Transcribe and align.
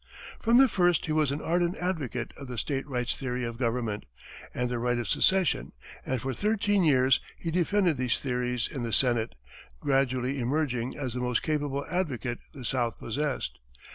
From 0.39 0.57
the 0.57 0.67
first, 0.67 1.05
he 1.05 1.11
was 1.11 1.29
an 1.29 1.41
ardent 1.41 1.77
advocate 1.77 2.33
of 2.35 2.47
the 2.47 2.57
state 2.57 2.87
rights 2.87 3.15
theory 3.15 3.43
of 3.43 3.59
government, 3.59 4.05
and 4.51 4.67
the 4.67 4.79
right 4.79 4.97
of 4.97 5.07
secession, 5.07 5.73
and 6.03 6.19
for 6.19 6.33
thirteen 6.33 6.83
years 6.83 7.19
he 7.37 7.51
defended 7.51 7.97
these 7.97 8.19
theories 8.19 8.67
in 8.67 8.81
the 8.81 8.93
Senate, 8.93 9.35
gradually 9.79 10.39
emerging 10.39 10.97
as 10.97 11.13
the 11.13 11.19
most 11.19 11.43
capable 11.43 11.85
advocate 11.85 12.39
the 12.51 12.65
South 12.65 12.97
possessed. 12.97 13.59